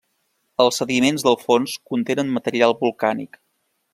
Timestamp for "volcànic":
2.83-3.41